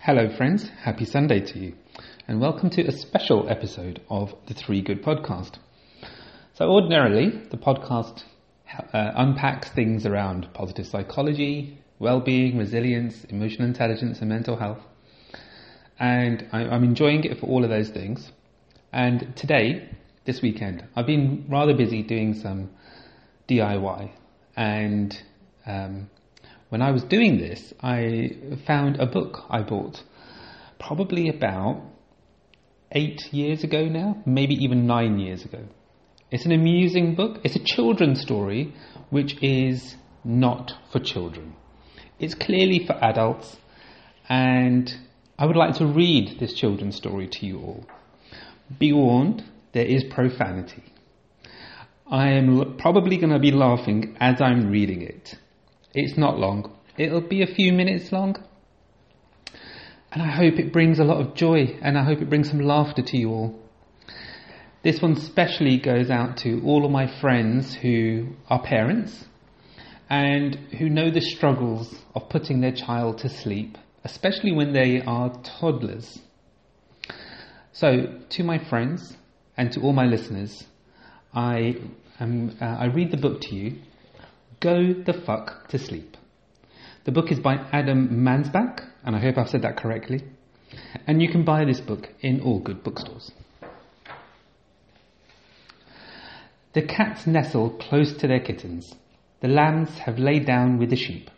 [0.00, 0.70] Hello, friends.
[0.84, 1.74] Happy Sunday to you,
[2.28, 5.56] and welcome to a special episode of the Three Good Podcast.
[6.54, 8.22] So, ordinarily, the podcast
[8.72, 14.78] uh, unpacks things around positive psychology, well-being, resilience, emotional intelligence, and mental health.
[15.98, 18.30] And I, I'm enjoying it for all of those things.
[18.92, 19.90] And today,
[20.24, 22.70] this weekend, I've been rather busy doing some
[23.48, 24.12] DIY,
[24.56, 25.20] and
[25.66, 26.08] um,
[26.68, 28.30] when I was doing this, I
[28.66, 30.02] found a book I bought
[30.78, 31.82] probably about
[32.92, 35.64] eight years ago now, maybe even nine years ago.
[36.30, 37.38] It's an amusing book.
[37.42, 38.74] It's a children's story,
[39.10, 41.54] which is not for children.
[42.18, 43.56] It's clearly for adults,
[44.28, 44.94] and
[45.38, 47.86] I would like to read this children's story to you all.
[48.78, 50.82] Be warned, there is profanity.
[52.10, 55.34] I am probably going to be laughing as I'm reading it.
[55.94, 56.76] It's not long.
[56.96, 58.36] It'll be a few minutes long.
[60.10, 62.60] And I hope it brings a lot of joy and I hope it brings some
[62.60, 63.58] laughter to you all.
[64.82, 69.26] This one specially goes out to all of my friends who are parents
[70.08, 75.30] and who know the struggles of putting their child to sleep, especially when they are
[75.42, 76.20] toddlers.
[77.72, 79.16] So, to my friends
[79.56, 80.64] and to all my listeners,
[81.34, 81.76] I,
[82.18, 83.78] am, uh, I read the book to you
[84.60, 86.16] Go the Fuck to Sleep.
[87.04, 90.24] The book is by Adam Mansbach, and I hope I've said that correctly.
[91.06, 93.30] And you can buy this book in all good bookstores.
[96.72, 98.94] The cats nestle close to their kittens.
[99.40, 101.30] The lambs have laid down with the sheep.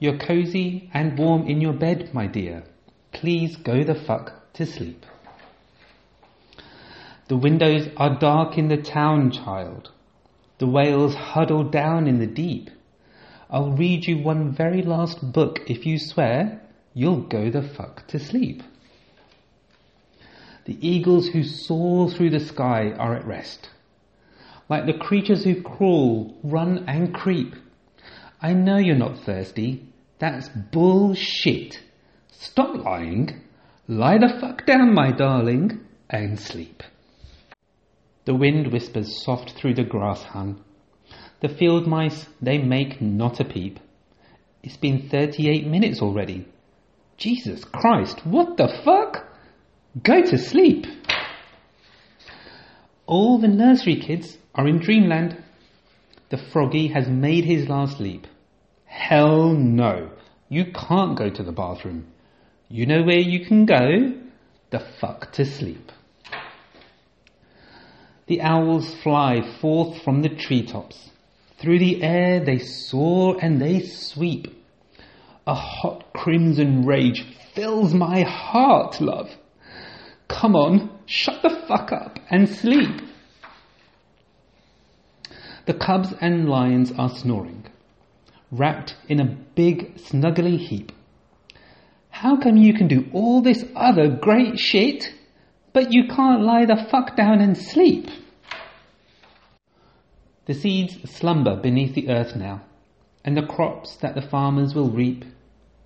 [0.00, 2.64] You're cosy and warm in your bed, my dear.
[3.12, 5.06] Please go the fuck to sleep.
[7.28, 9.92] The windows are dark in the town, child.
[10.60, 12.68] The whales huddle down in the deep.
[13.48, 16.60] I'll read you one very last book if you swear
[16.92, 18.62] you'll go the fuck to sleep.
[20.66, 23.70] The eagles who soar through the sky are at rest.
[24.68, 27.54] Like the creatures who crawl, run and creep.
[28.42, 29.88] I know you're not thirsty.
[30.18, 31.80] That's bullshit.
[32.32, 33.40] Stop lying.
[33.88, 36.82] Lie the fuck down, my darling, and sleep.
[38.24, 40.62] The wind whispers soft through the grass hun.
[41.40, 43.80] The field mice, they make not a peep.
[44.62, 46.46] It's been 38 minutes already.
[47.16, 49.26] Jesus Christ, what the fuck?
[50.02, 50.86] Go to sleep.
[53.06, 55.42] All the nursery kids are in dreamland.
[56.28, 58.26] The froggy has made his last leap.
[58.84, 60.10] Hell no.
[60.48, 62.06] You can't go to the bathroom.
[62.68, 64.12] You know where you can go?
[64.70, 65.90] The fuck to sleep.
[68.30, 71.10] The owls fly forth from the treetops.
[71.58, 74.46] Through the air they soar and they sweep.
[75.48, 77.26] A hot crimson rage
[77.56, 79.36] fills my heart, love.
[80.28, 83.02] Come on, shut the fuck up and sleep.
[85.66, 87.66] The cubs and lions are snoring,
[88.52, 90.92] wrapped in a big snuggly heap.
[92.10, 95.12] How come you can do all this other great shit
[95.72, 98.08] but you can't lie the fuck down and sleep.
[100.46, 102.62] The seeds slumber beneath the earth now,
[103.24, 105.24] and the crops that the farmers will reap.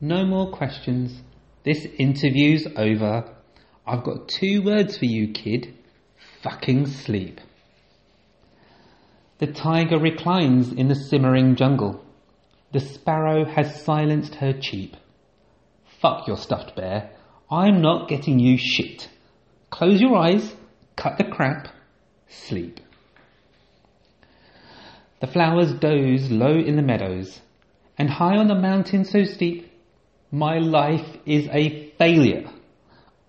[0.00, 1.22] No more questions.
[1.64, 3.34] This interview's over.
[3.86, 5.74] I've got two words for you, kid.
[6.42, 7.40] Fucking sleep.
[9.38, 12.02] The tiger reclines in the simmering jungle.
[12.72, 14.96] The sparrow has silenced her cheep.
[16.00, 17.10] Fuck your stuffed bear.
[17.50, 19.08] I'm not getting you shit.
[19.76, 20.54] Close your eyes,
[20.96, 21.68] cut the crap,
[22.28, 22.80] sleep.
[25.20, 27.42] The flowers doze low in the meadows,
[27.98, 29.70] and high on the mountain so steep,
[30.32, 32.48] my life is a failure.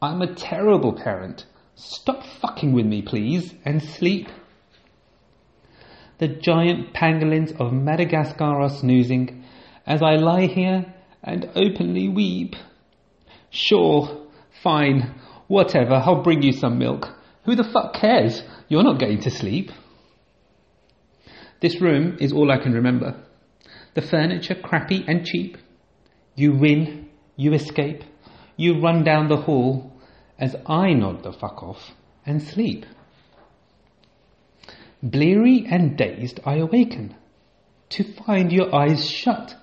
[0.02, 1.46] I'm a terrible parent.
[1.76, 4.30] Stop fucking with me, please, and sleep.
[6.20, 9.44] The giant pangolins of Madagascar are snoozing
[9.86, 12.56] as I lie here and openly weep.
[13.50, 14.28] Sure,
[14.64, 15.14] fine,
[15.48, 17.08] Whatever, I'll bring you some milk.
[17.46, 18.44] Who the fuck cares?
[18.68, 19.72] You're not going to sleep.
[21.62, 23.24] This room is all I can remember.
[23.96, 25.58] The furniture crappy and cheap.
[26.36, 28.04] You win, you escape,
[28.56, 29.94] you run down the hall
[30.38, 31.92] as I nod the fuck off
[32.26, 32.86] and sleep.
[35.02, 37.16] Bleary and dazed, I awaken
[37.90, 39.56] to find your eyes shut.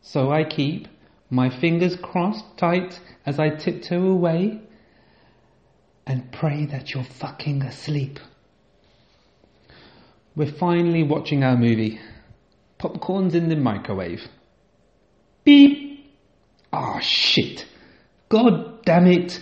[0.00, 0.88] So I keep
[1.30, 4.60] my fingers crossed tight as I tiptoe away
[6.06, 8.18] and pray that you're fucking asleep.
[10.36, 12.00] We're finally watching our movie.
[12.78, 14.22] Popcorn's in the microwave.
[15.44, 16.12] Beep!
[16.72, 17.66] Ah, oh, shit.
[18.28, 19.40] God damn it!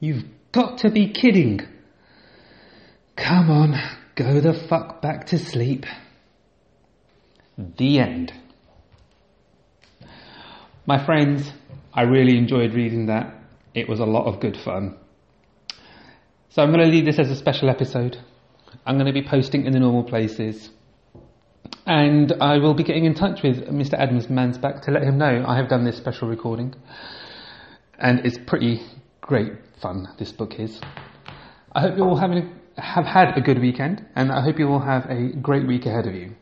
[0.00, 1.60] You've got to be kidding!
[3.16, 3.80] Come on,
[4.14, 5.86] go the fuck back to sleep.
[7.56, 8.32] The end.
[10.86, 11.52] My friends,
[11.94, 13.34] I really enjoyed reading that.
[13.74, 14.96] It was a lot of good fun.
[16.52, 18.18] So I'm going to leave this as a special episode.
[18.84, 20.68] I'm going to be posting in the normal places.
[21.86, 23.94] And I will be getting in touch with Mr.
[23.94, 26.74] Adams Mansbach to let him know I have done this special recording.
[27.98, 28.82] And it's pretty
[29.22, 30.78] great fun, this book is.
[31.74, 34.68] I hope you're all having a, have had a good weekend, and I hope you
[34.68, 36.34] all have a great week ahead of you.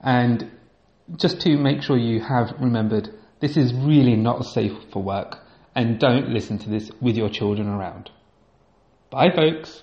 [0.00, 0.50] And
[1.14, 5.38] just to make sure you have remembered, this is really not safe for work,
[5.76, 8.10] and don't listen to this with your children around.
[9.10, 9.82] Bye, folks.